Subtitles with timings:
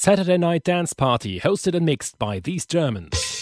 [0.00, 3.37] Saturday Night Dance Party, hosted and mixed by these Germans.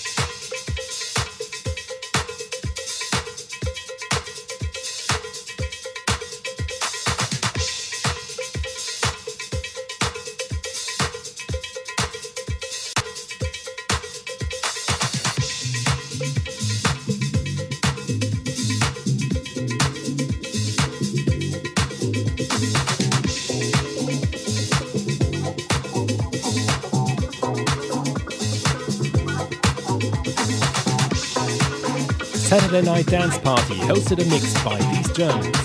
[33.03, 35.57] Dance Party, hosted and mixed by these Germans.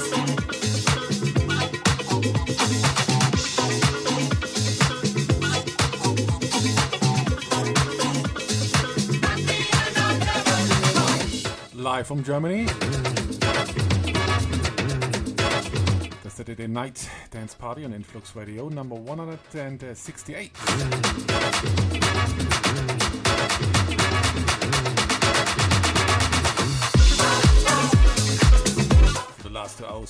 [11.74, 12.66] Live from Germany.
[16.24, 20.52] The Saturday Night Dance Party on Influx Radio, number 168.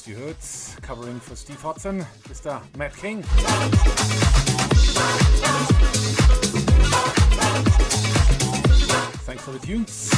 [0.07, 0.37] You heard,
[0.81, 2.61] covering for Steve Hodson, Mr.
[2.77, 3.23] Matt King.
[9.23, 10.09] Thanks for the tunes.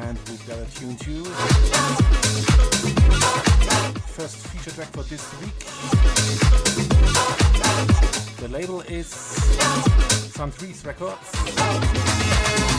[0.00, 1.24] And we've got a tune too.
[4.14, 5.58] First feature track for this week.
[8.38, 10.52] The label is Sun
[10.86, 12.69] Records.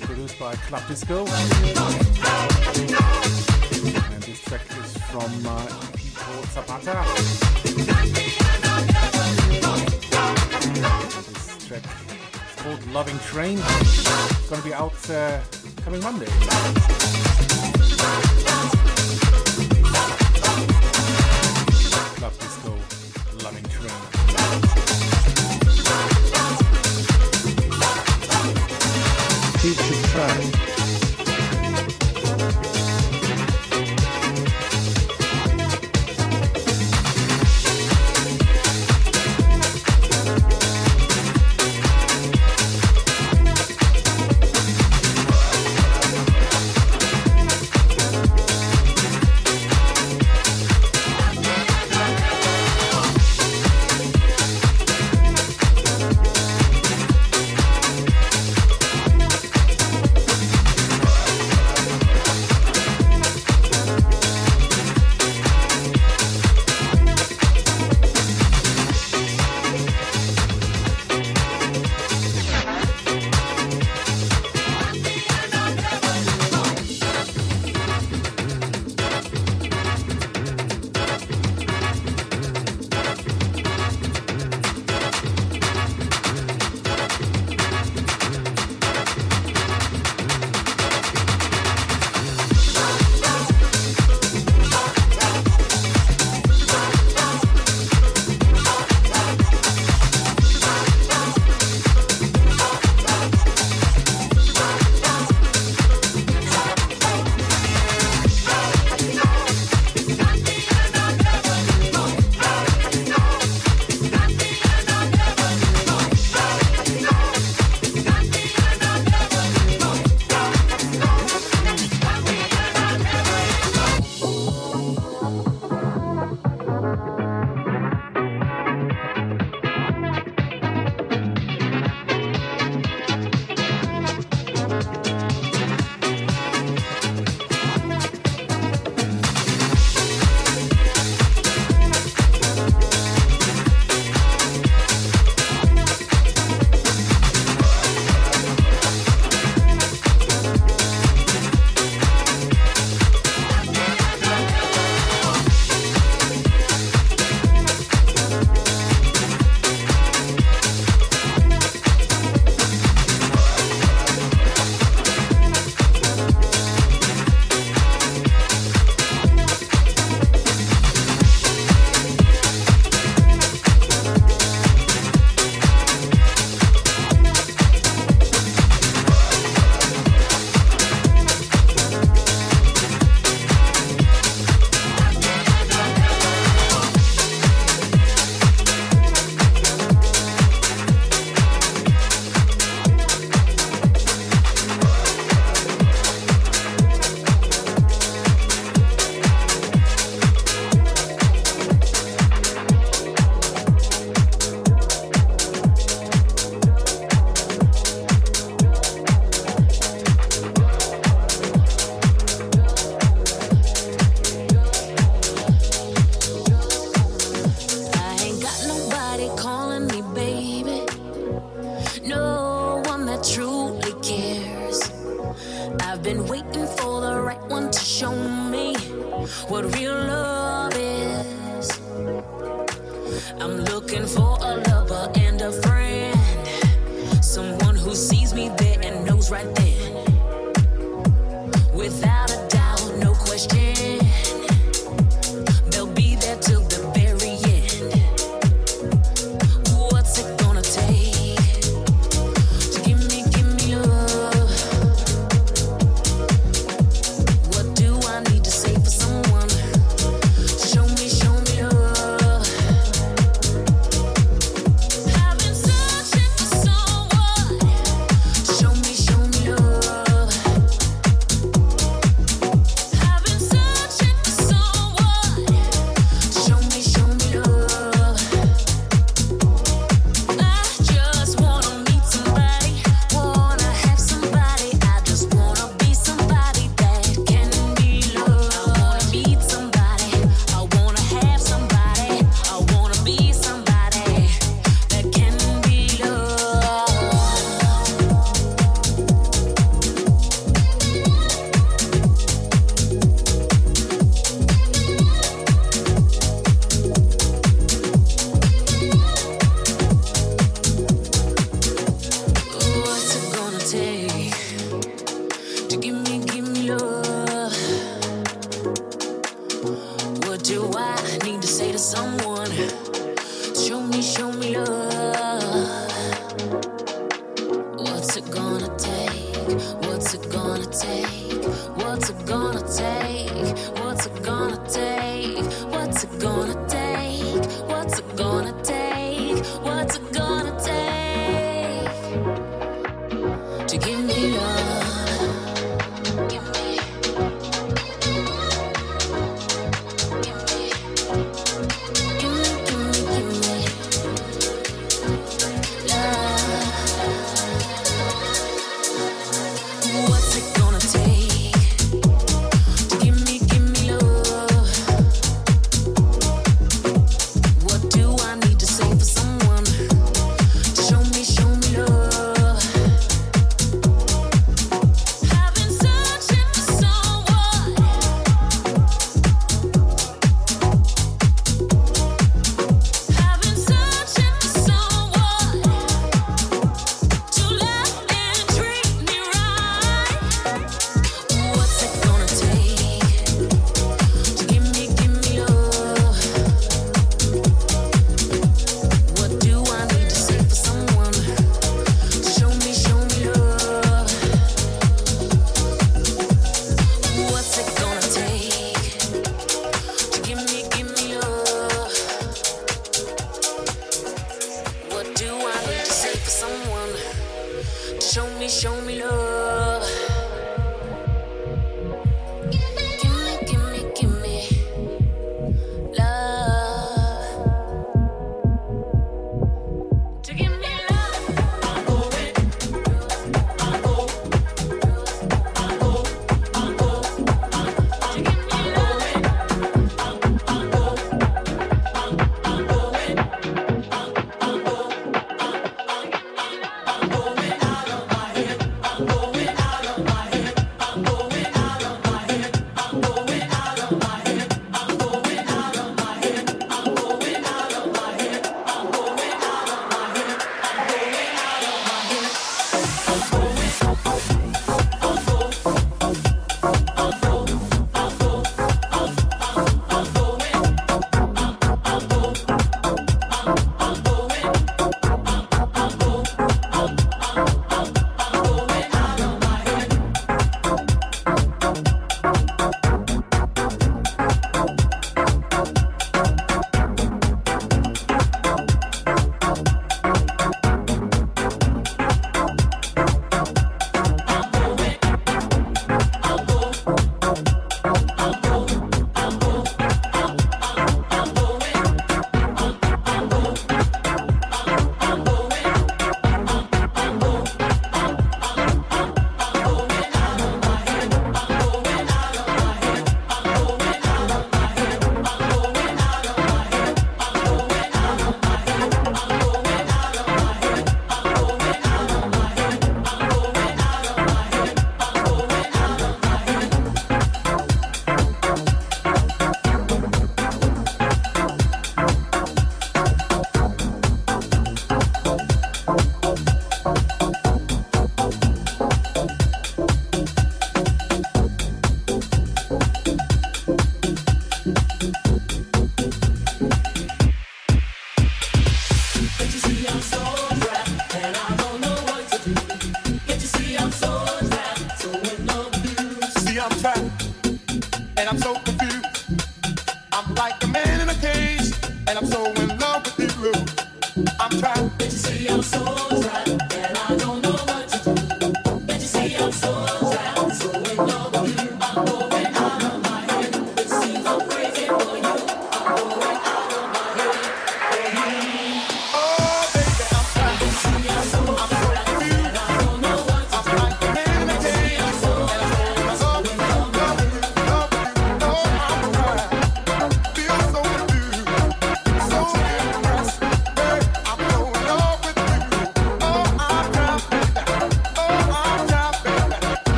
[0.00, 1.26] Produced by Club Disco.
[4.12, 7.04] And this track is from uh, EP called Zapata.
[11.32, 13.58] This track is called Loving Train.
[13.58, 15.40] It's gonna be out uh,
[15.84, 16.28] coming Monday.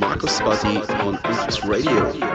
[0.00, 2.31] Going out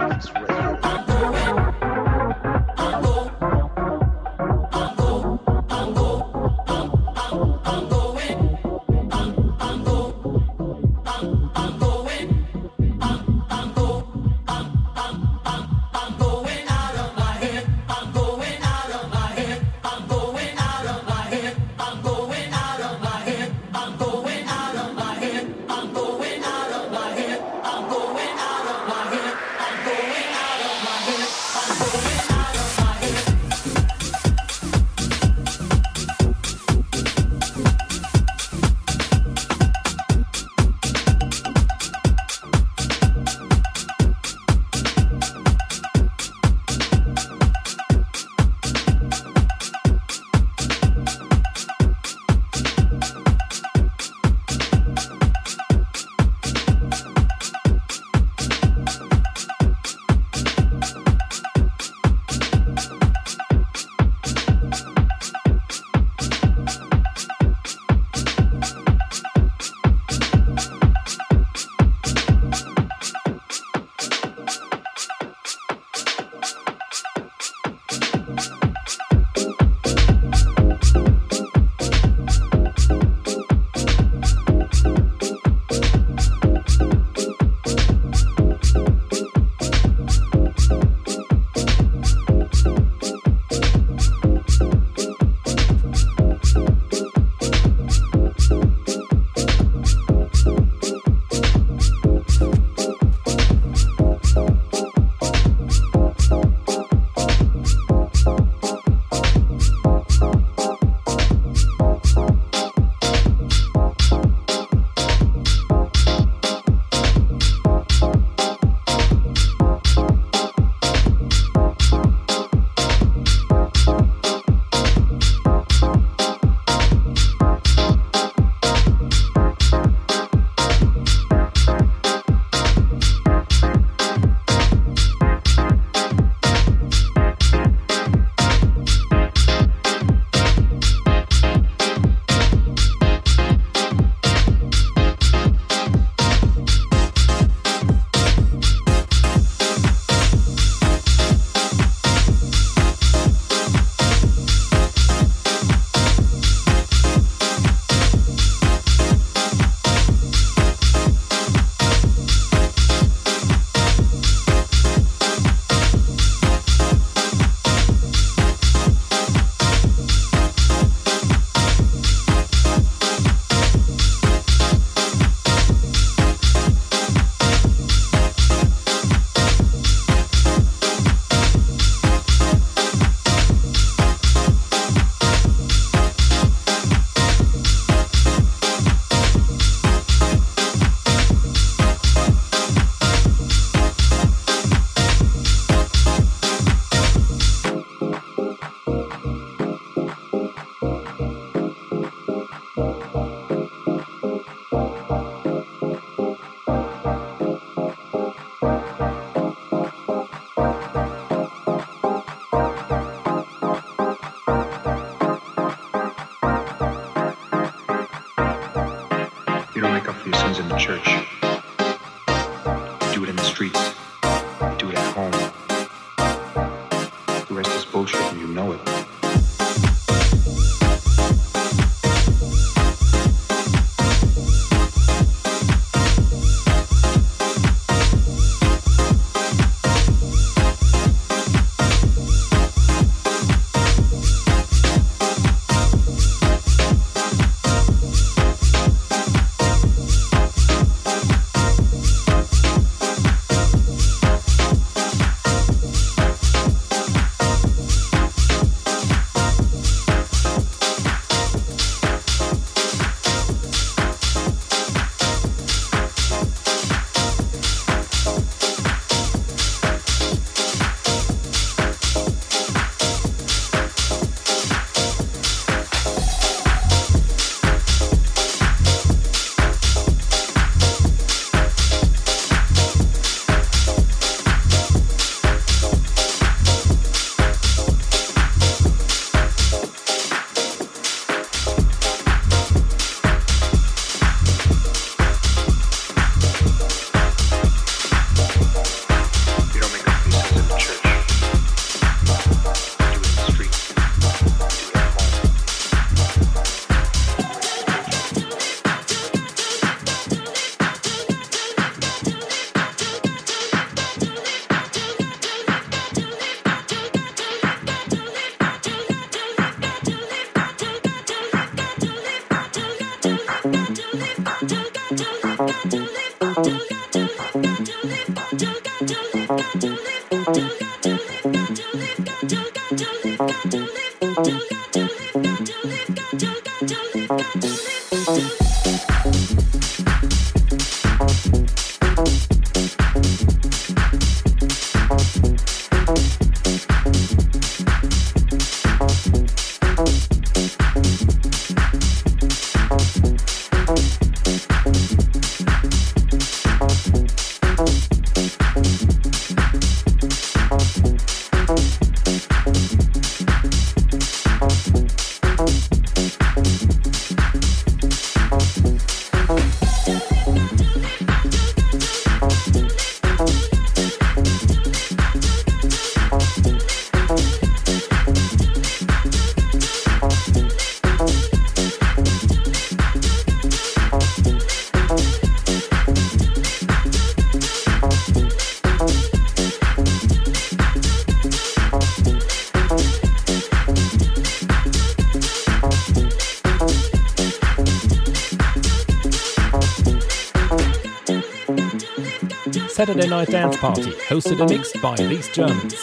[402.98, 405.94] Saturday Night Dance Party, hosted and mixed by these Germans.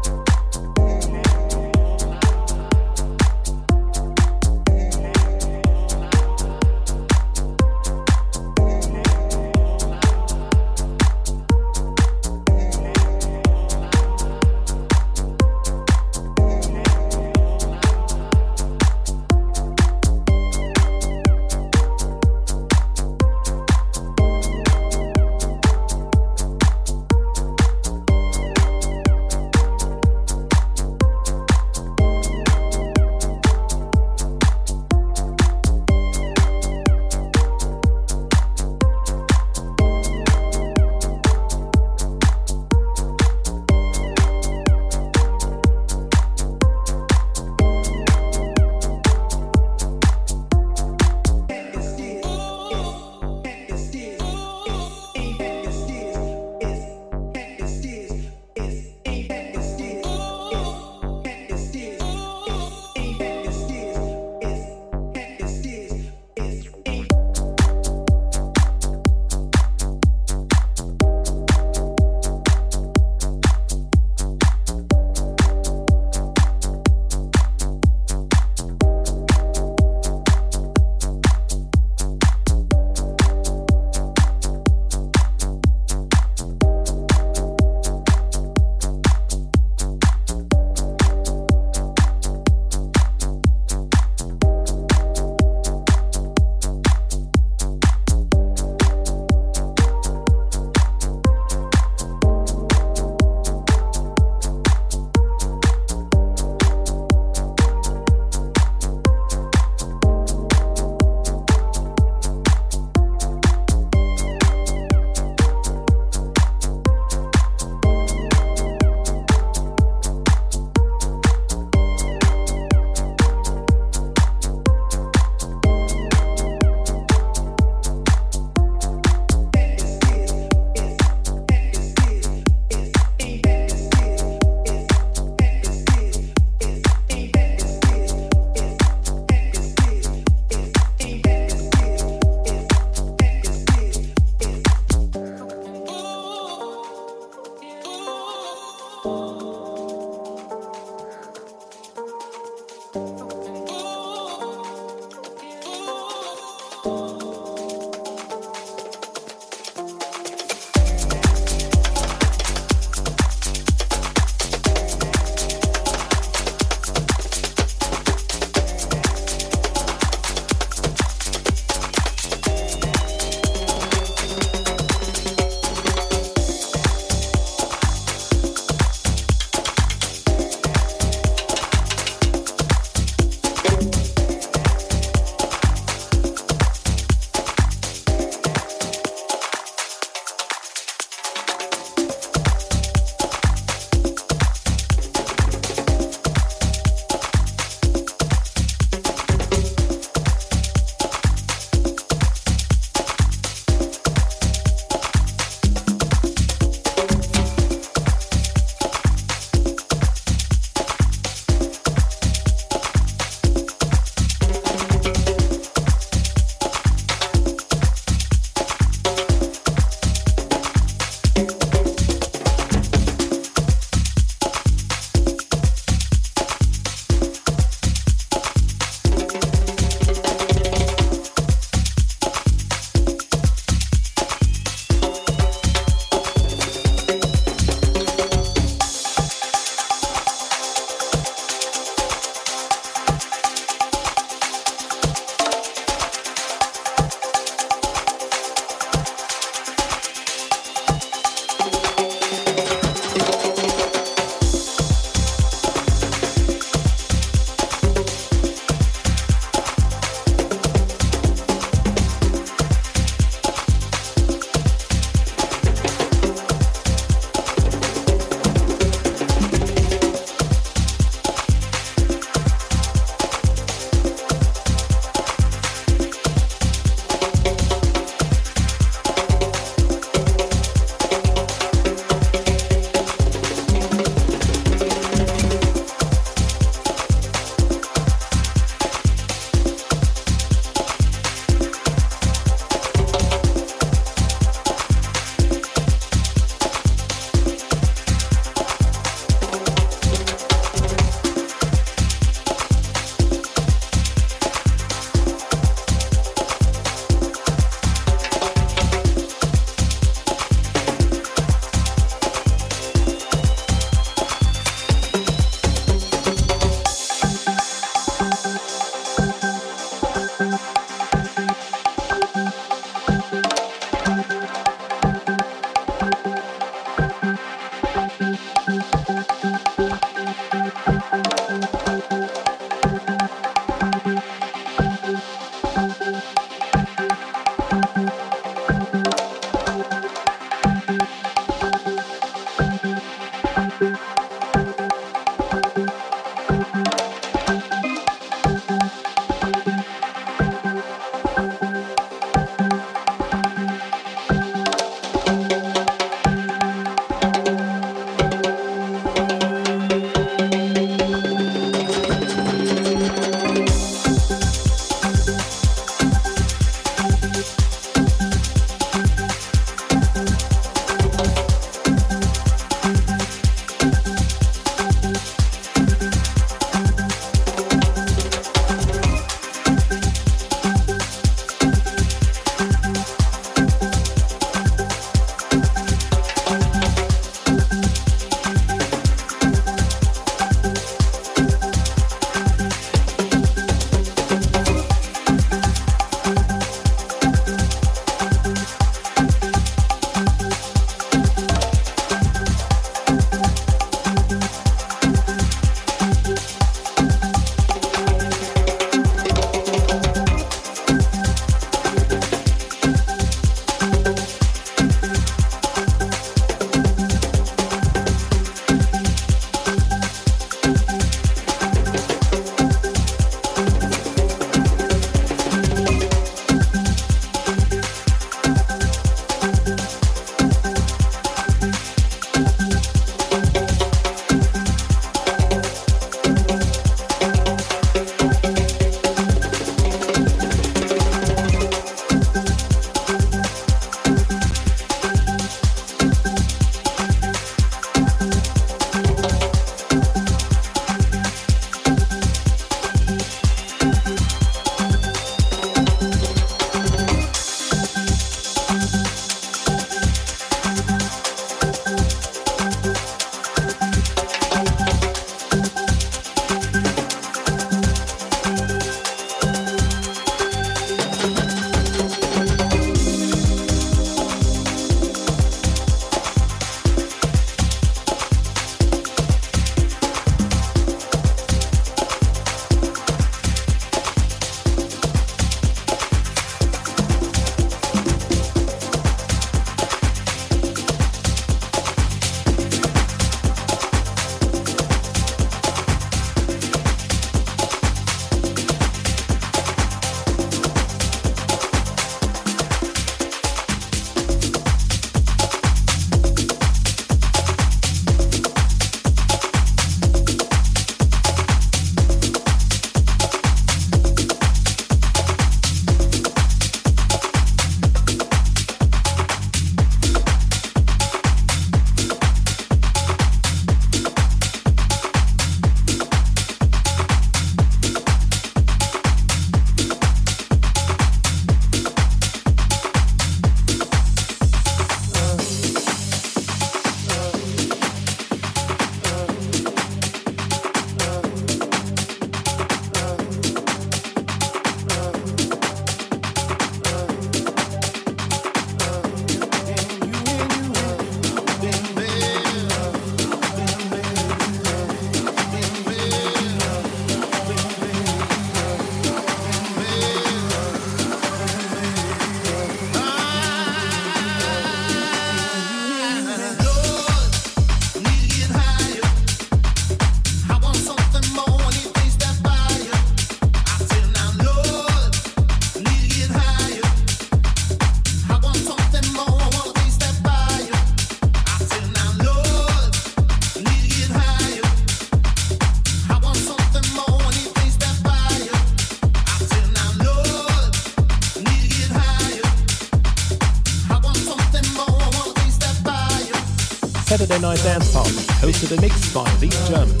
[598.51, 600.00] Party, the mix by these Germans.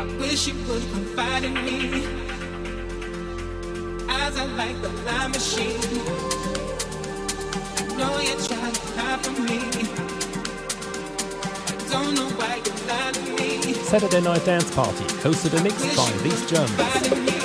[0.00, 2.06] I wish you would confide in me.
[4.56, 4.88] Like the
[5.28, 5.80] machine.
[7.78, 9.58] I know you're trying to hide from me.
[13.84, 17.39] Saturday Night Dance Party, hosted and mixed by these Germans.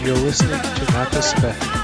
[0.07, 1.76] You're listening to Nata Spec.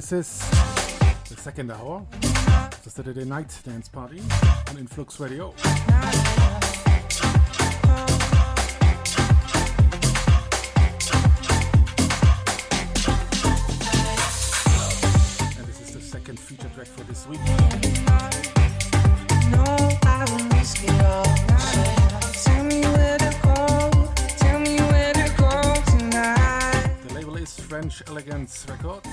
[0.00, 0.38] This is
[1.28, 4.22] the second hour of the Saturday night dance party
[4.70, 5.52] on Influx Radio.
[15.58, 17.40] And this is the second feature track for this week.
[27.06, 29.09] The label is French Elegance Records.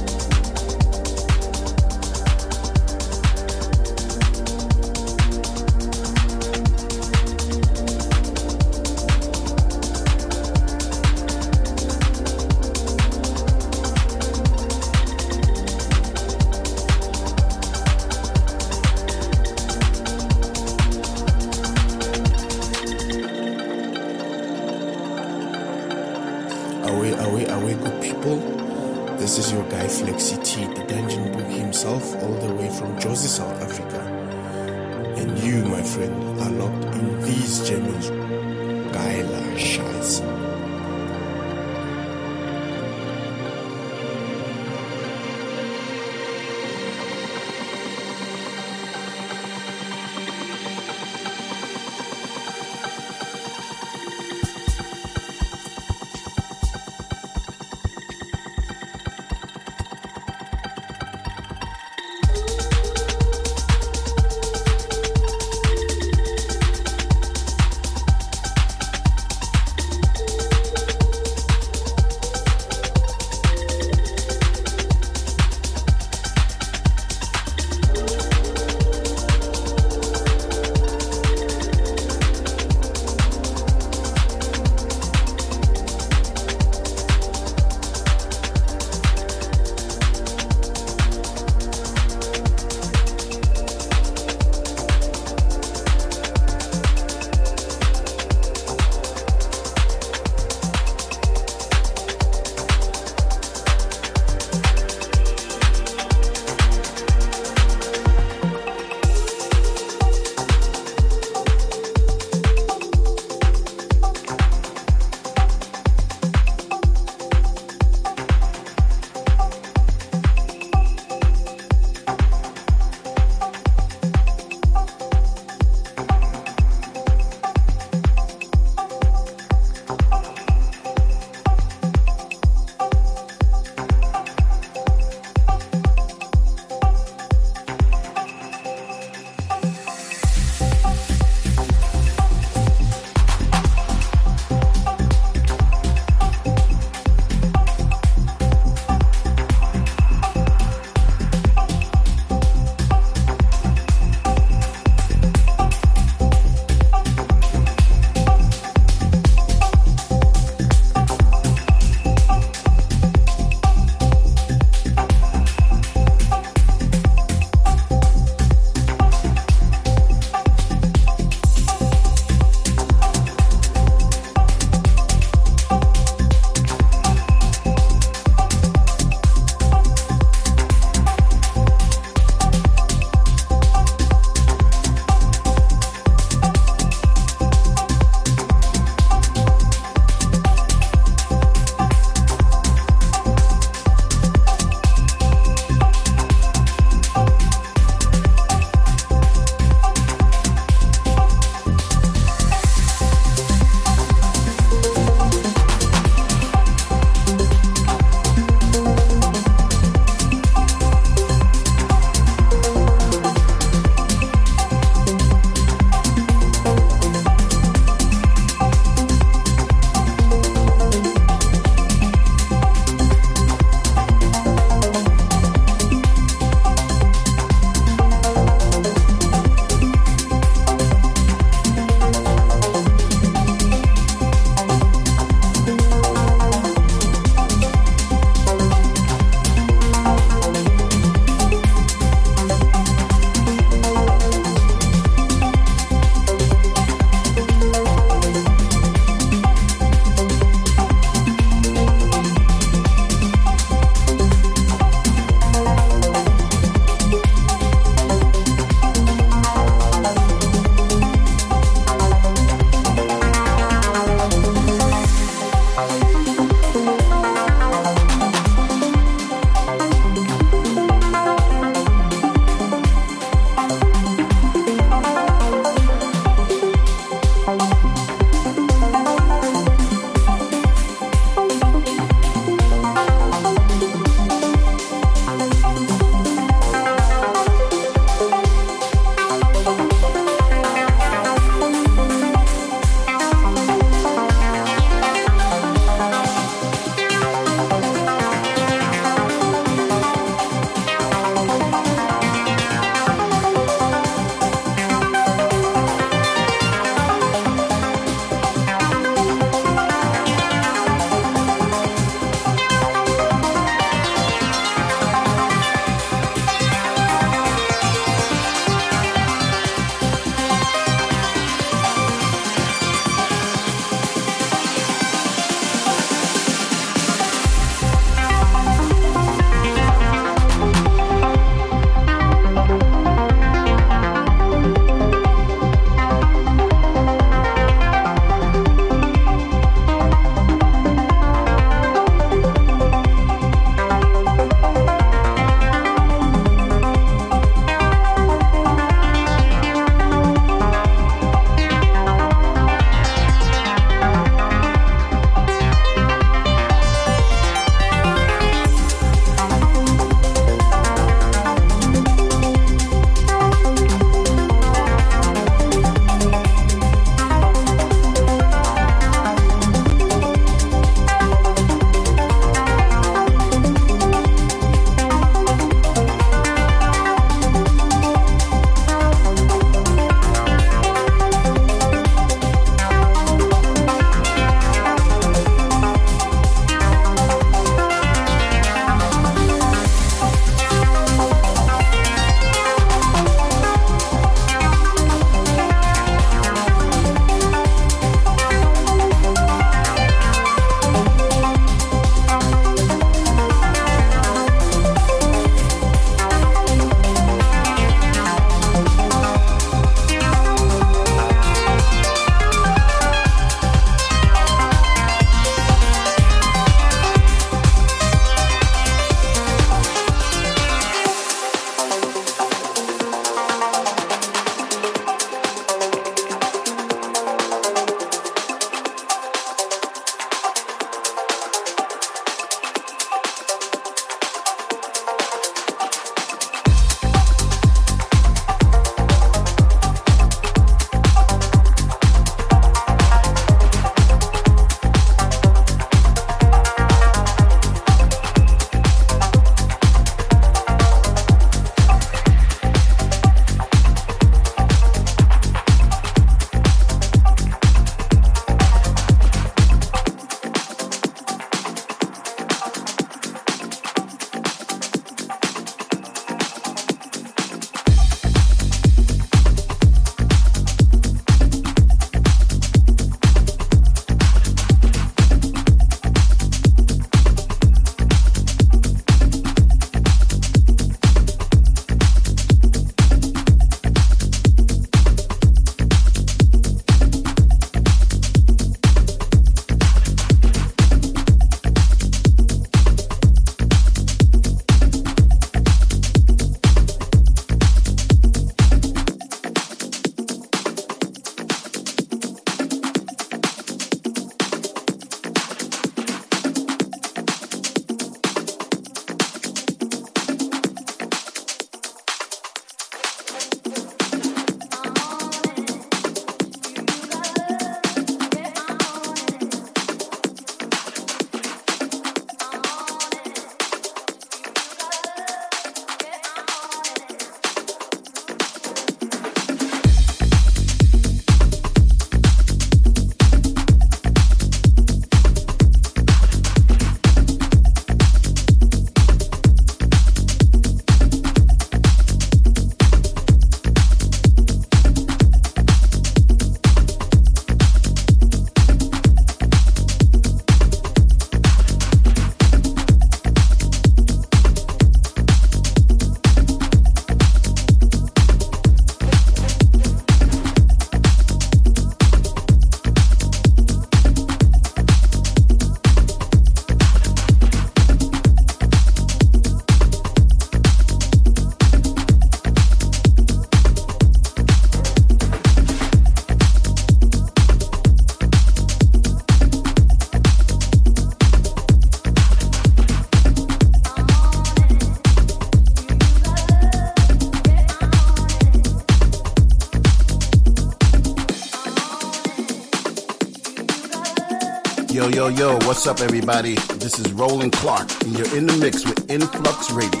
[595.86, 596.54] What's up, everybody?
[596.78, 600.00] This is Roland Clark, and you're in the mix with Influx Radio.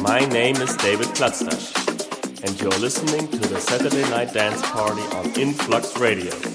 [0.00, 5.38] My name is David Platzdash, and you're listening to the Saturday Night Dance Party on
[5.38, 6.49] Influx Radio.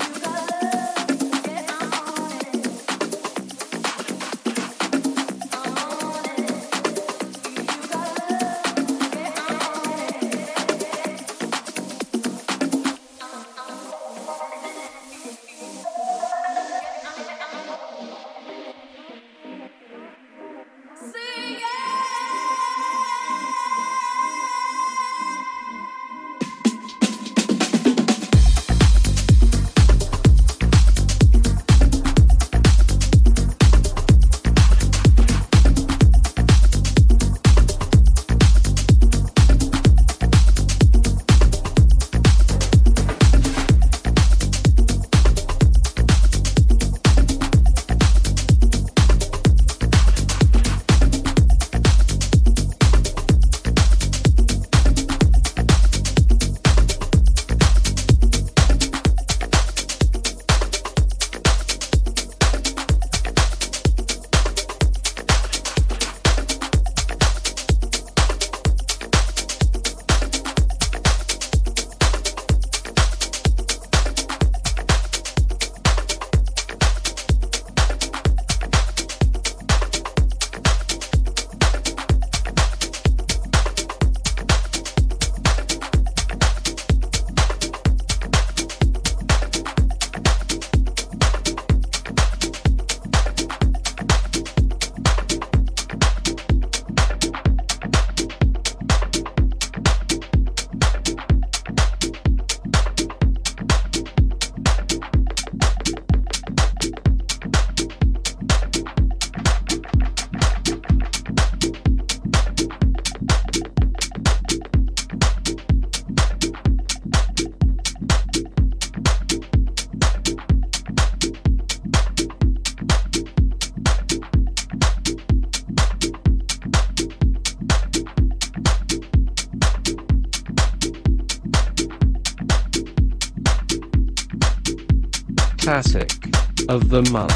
[137.04, 137.35] The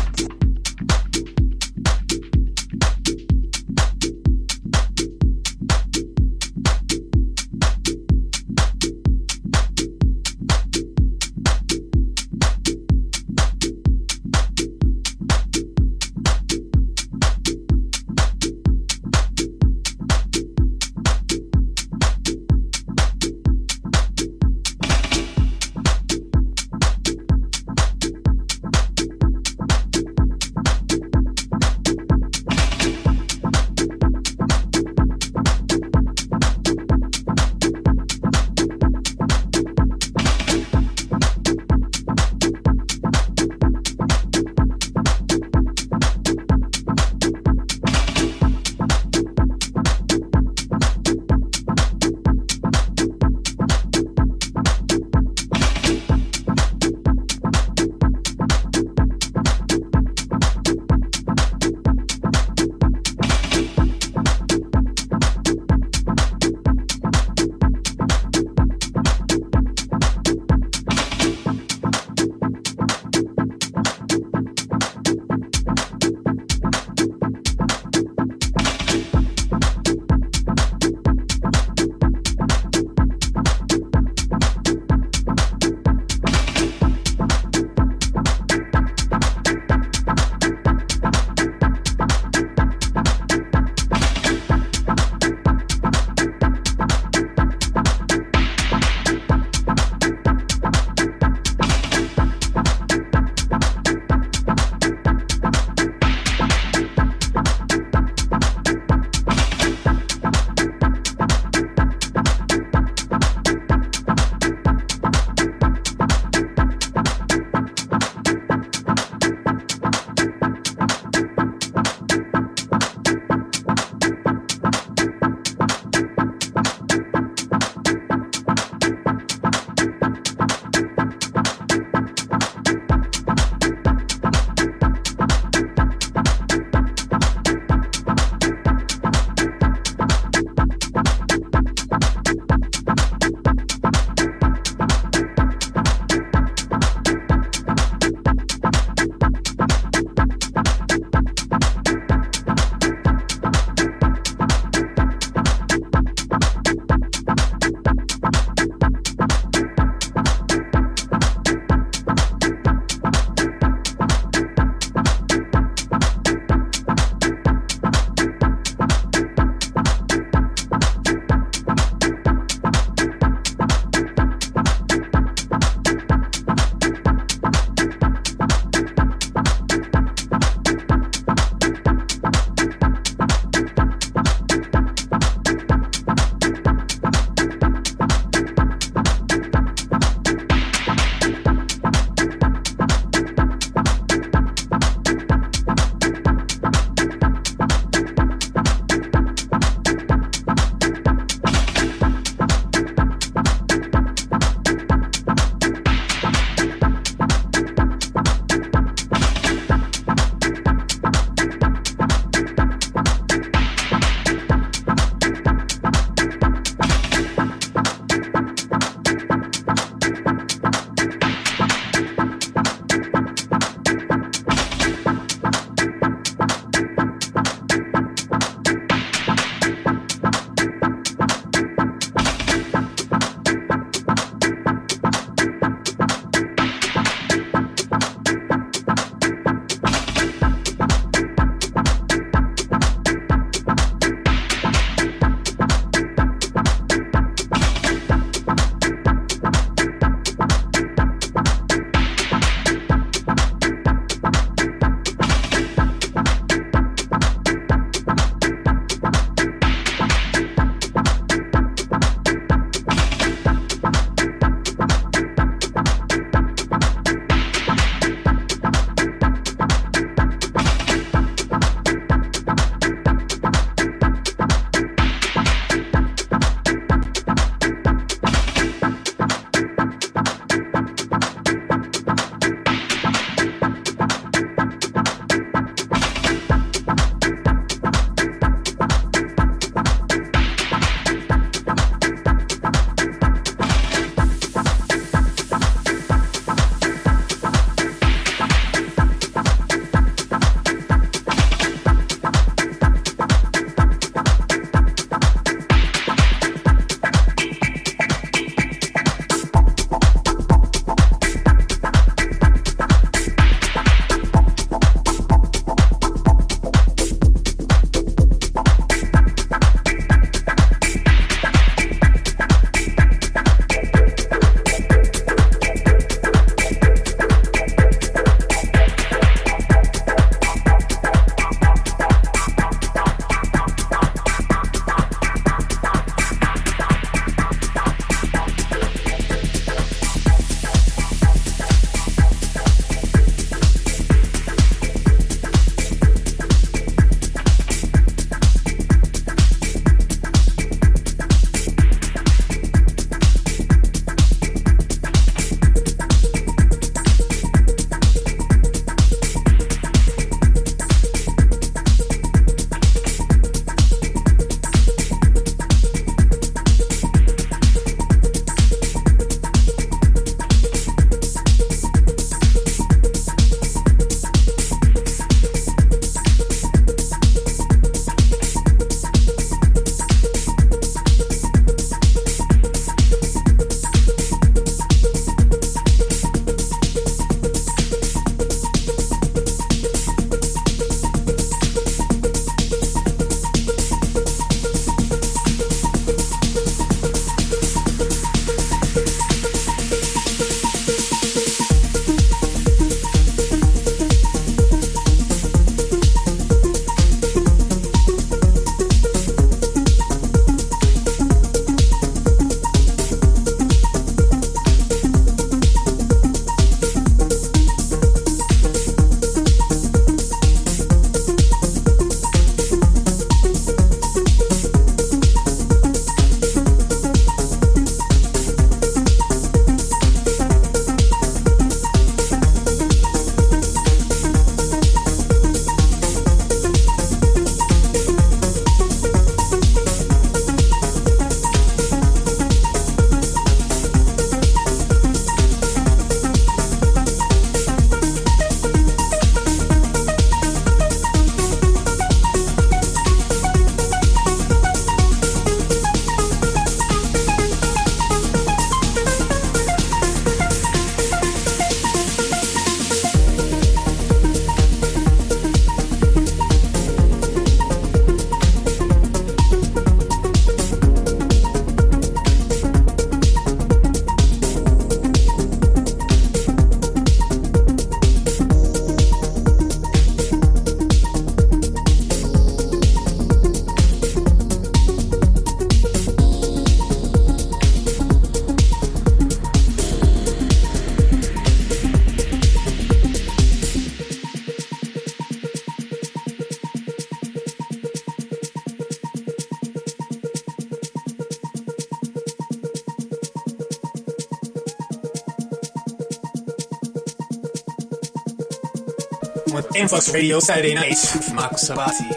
[509.92, 512.16] Influx Radio Saturday night with Marco Sabati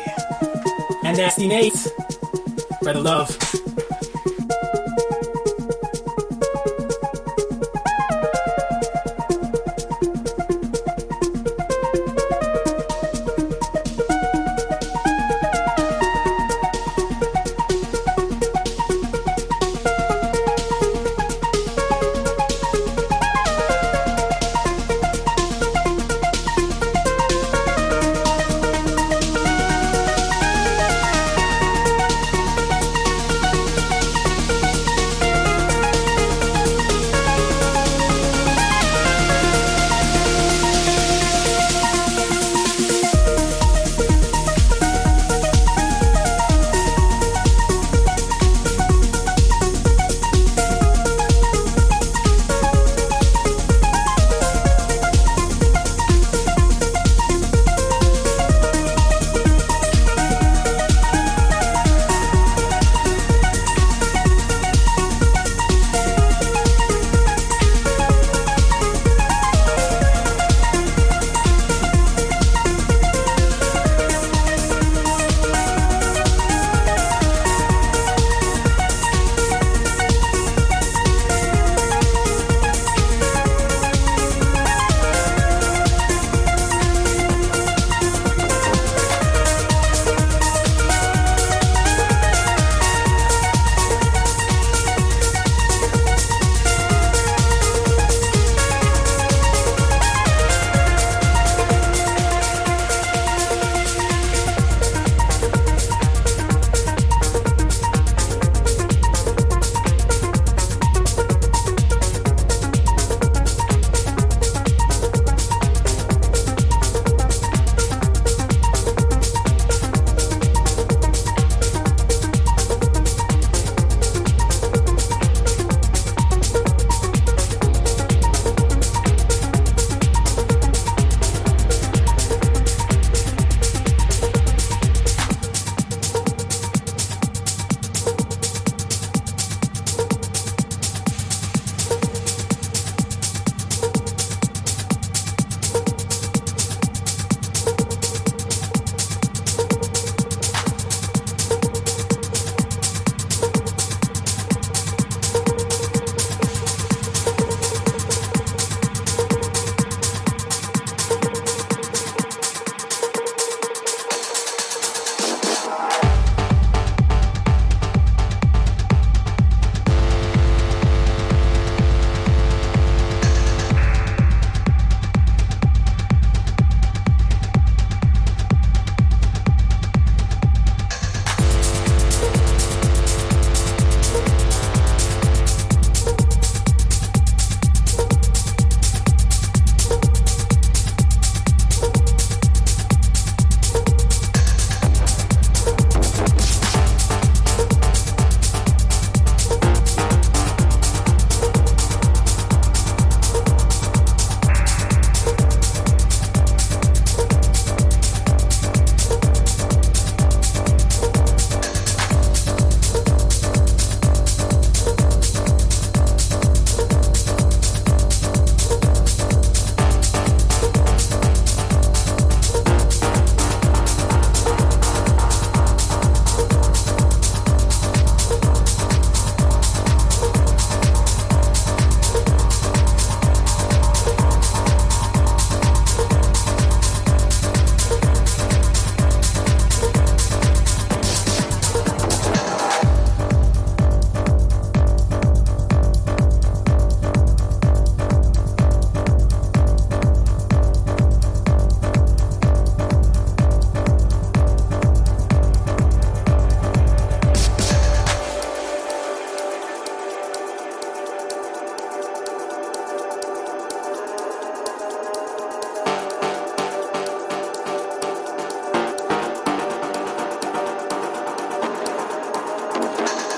[1.05, 1.73] and Nasty Nate.
[2.83, 3.62] Brother Love.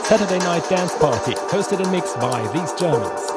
[0.04, 3.33] Saturday Night Dance Party, hosted and mixed by these Germans.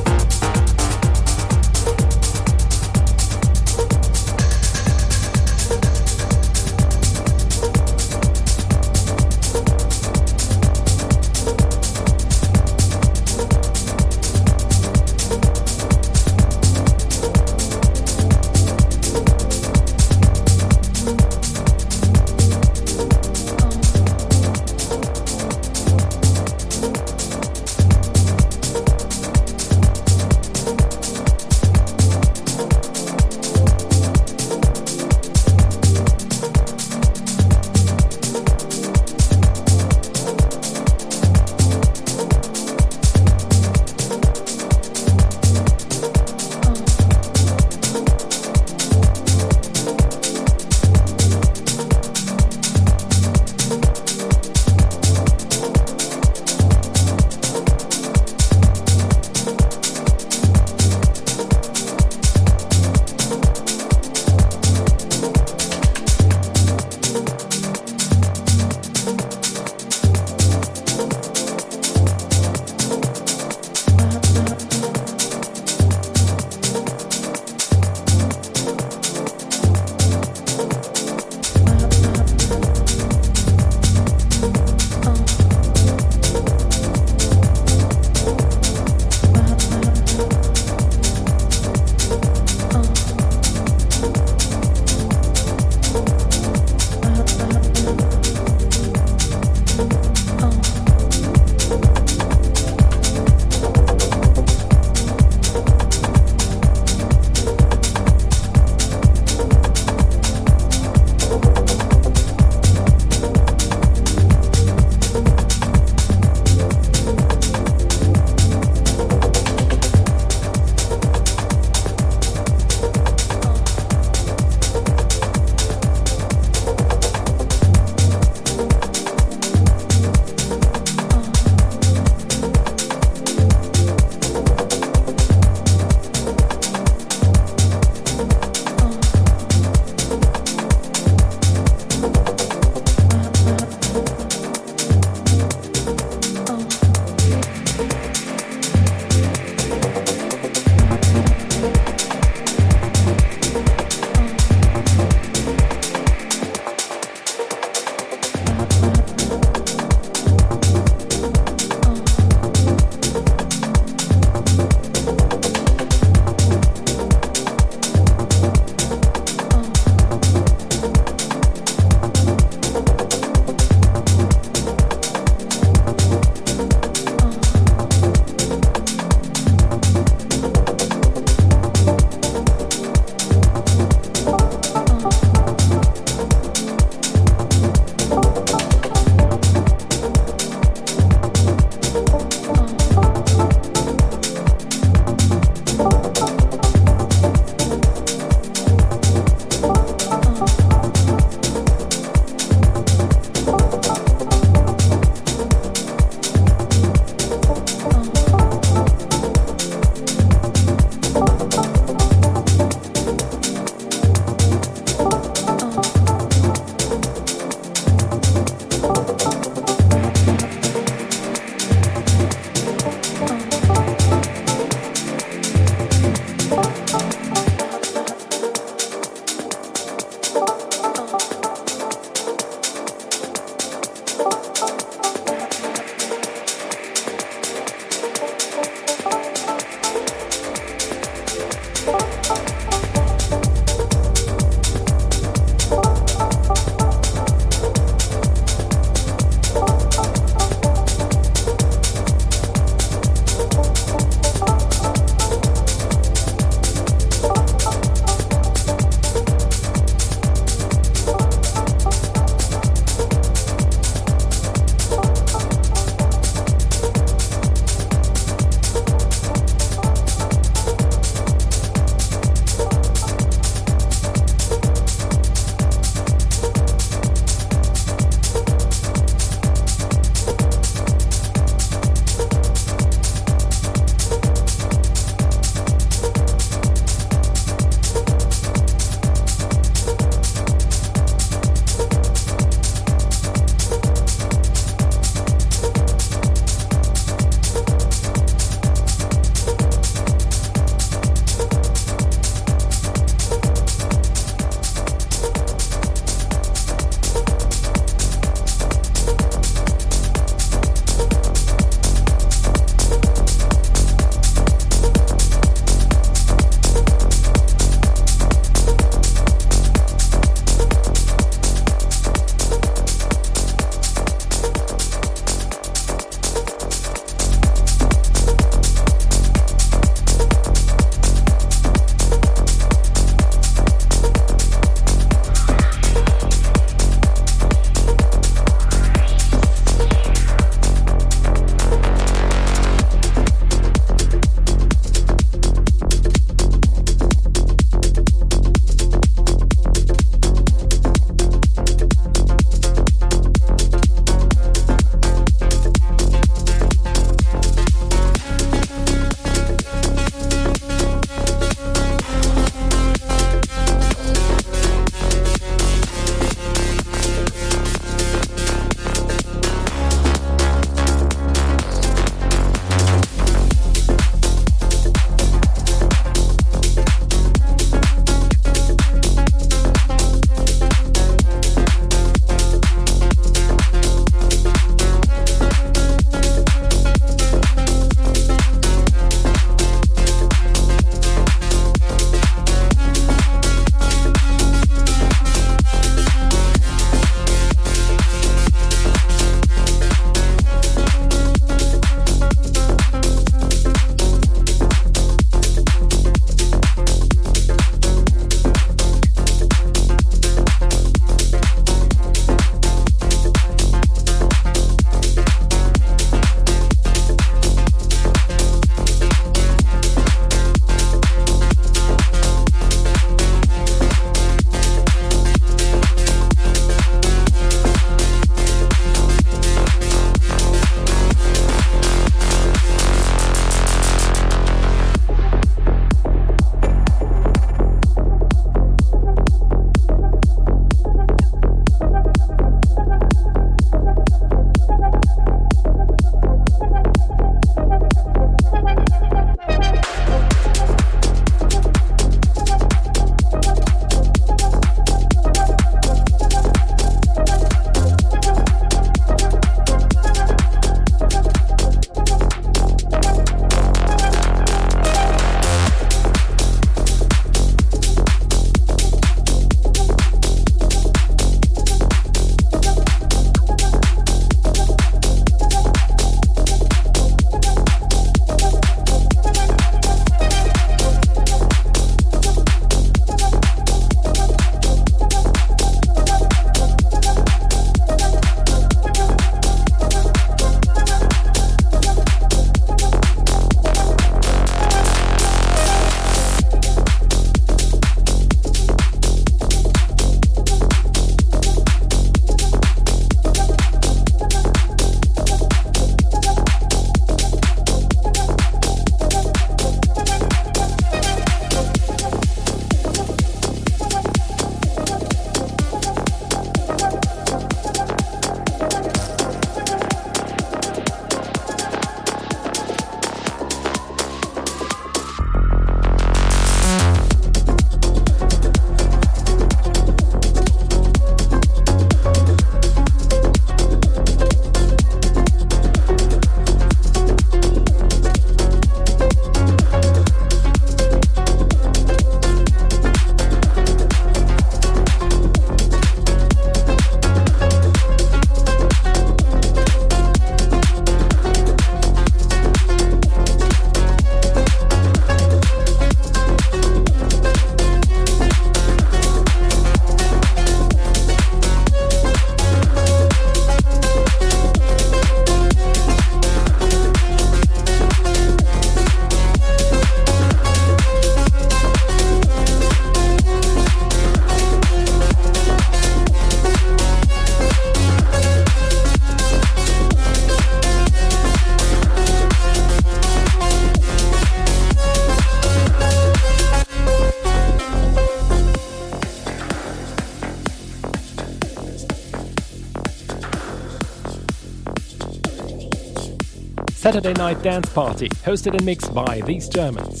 [596.86, 600.00] Saturday Night Dance Party, hosted and mixed by these Germans.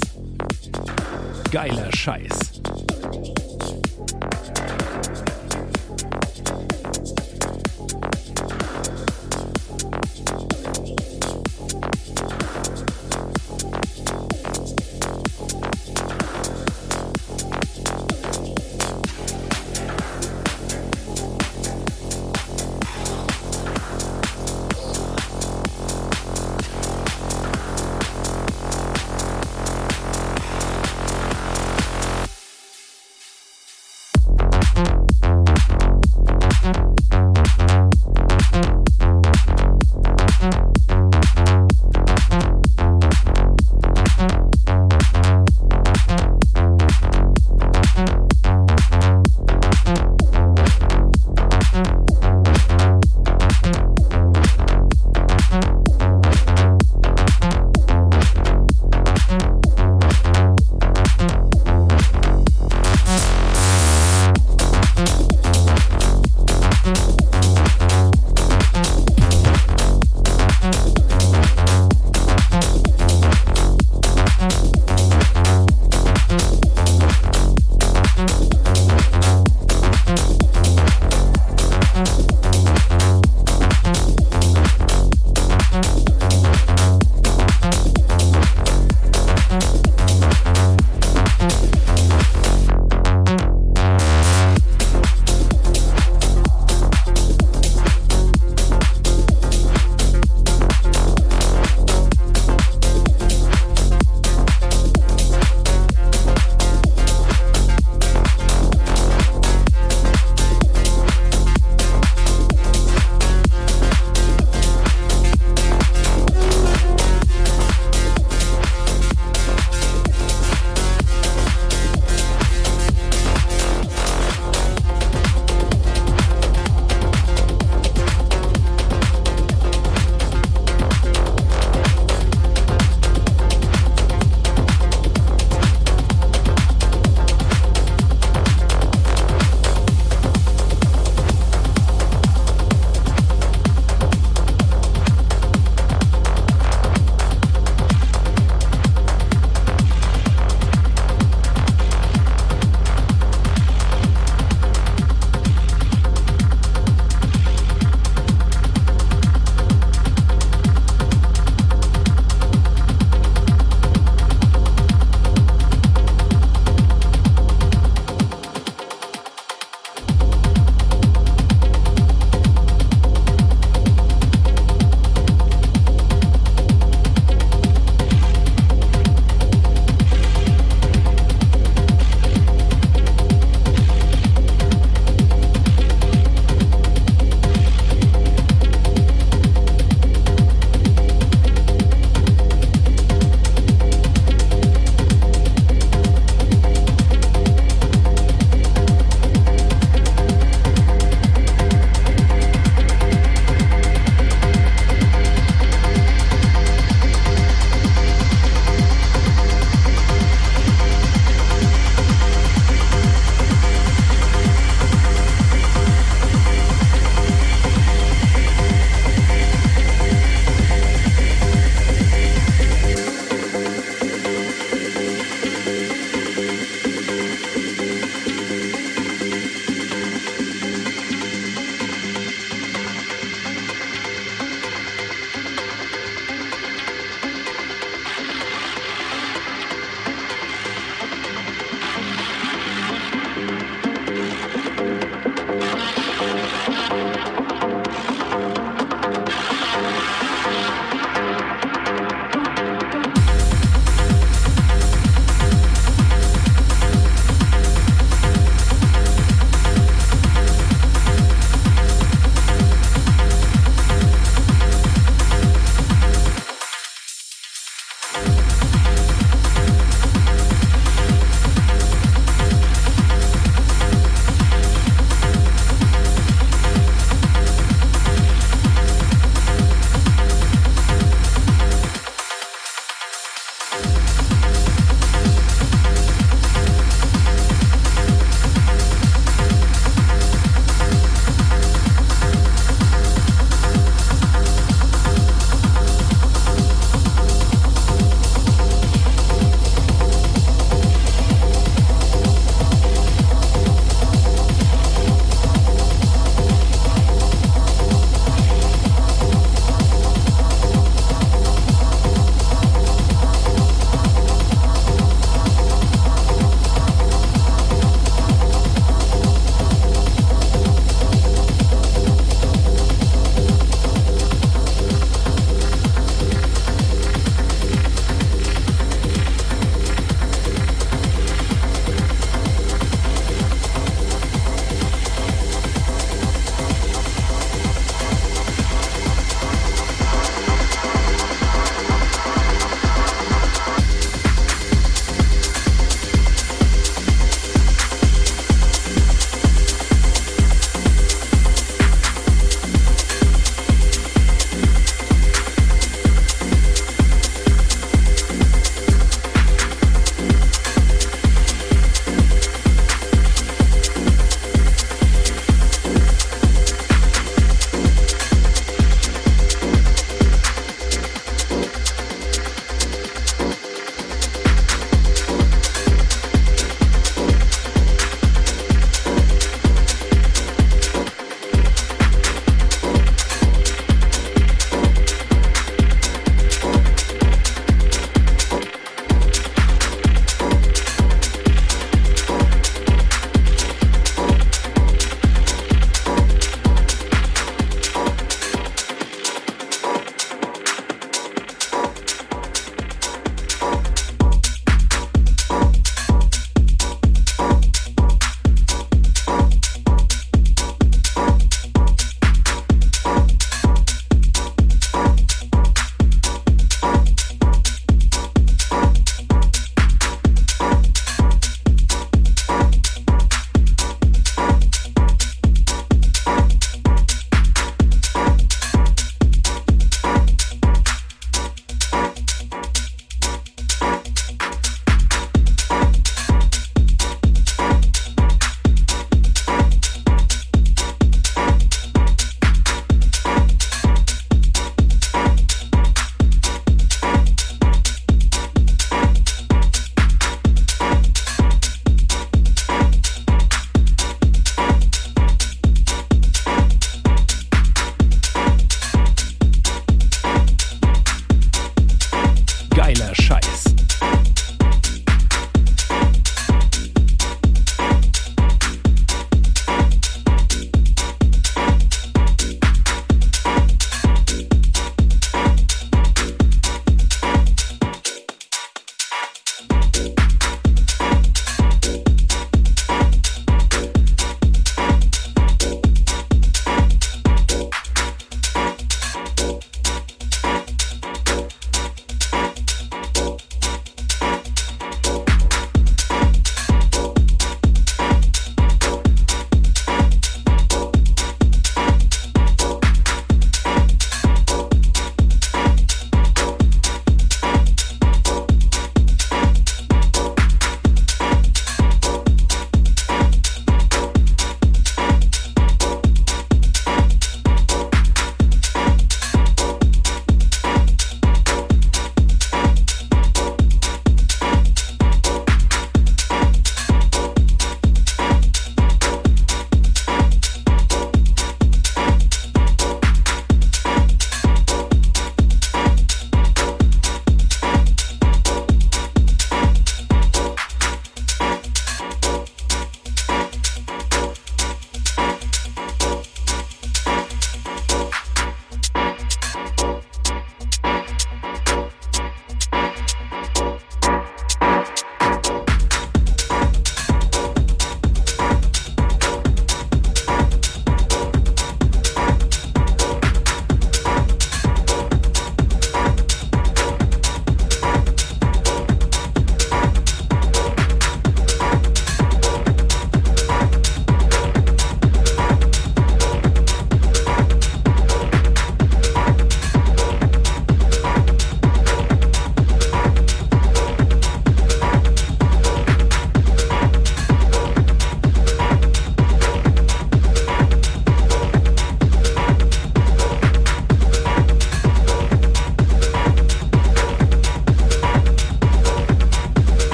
[1.50, 2.65] Geiler Scheiß.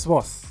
[0.00, 0.46] This was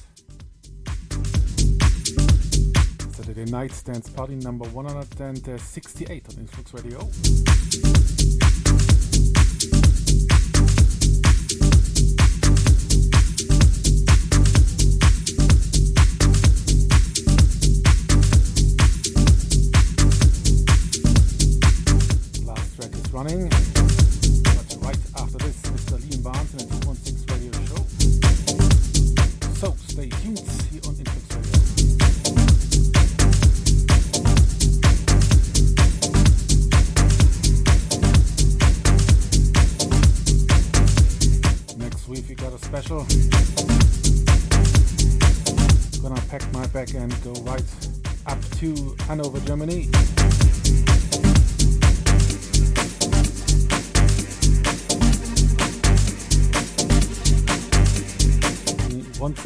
[3.16, 8.39] Saturday Night Dance Party number 168 on Influx Radio.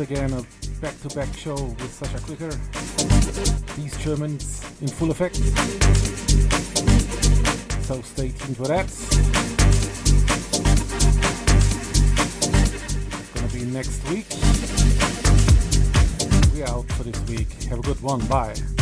[0.04, 0.44] Again, a
[0.82, 2.50] back-to-back show with Sasha Quicker.
[3.78, 5.38] These Germans in full effect.
[7.86, 8.86] So stay tuned for that.
[13.16, 14.28] It's gonna be next week.
[16.54, 17.52] We are out for this week.
[17.70, 18.20] Have a good one.
[18.28, 18.73] Bye.